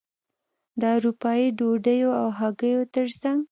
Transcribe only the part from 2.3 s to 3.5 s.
هګیو ترڅنګ.